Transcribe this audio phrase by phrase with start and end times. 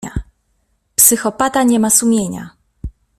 [0.95, 2.55] Psychopata nie ma sumienia.